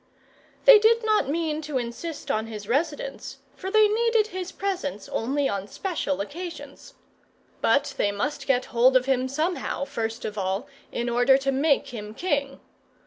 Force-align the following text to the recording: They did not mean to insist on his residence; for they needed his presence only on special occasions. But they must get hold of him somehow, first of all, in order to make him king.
They 0.65 0.79
did 0.79 1.05
not 1.05 1.29
mean 1.29 1.61
to 1.61 1.77
insist 1.77 2.31
on 2.31 2.47
his 2.47 2.67
residence; 2.67 3.37
for 3.55 3.69
they 3.69 3.87
needed 3.87 4.29
his 4.29 4.51
presence 4.51 5.07
only 5.09 5.47
on 5.47 5.67
special 5.67 6.21
occasions. 6.21 6.95
But 7.61 7.93
they 7.97 8.11
must 8.11 8.47
get 8.47 8.65
hold 8.73 8.97
of 8.97 9.05
him 9.05 9.27
somehow, 9.27 9.85
first 9.85 10.25
of 10.25 10.39
all, 10.39 10.65
in 10.91 11.07
order 11.07 11.37
to 11.37 11.51
make 11.51 11.89
him 11.89 12.15
king. 12.15 12.59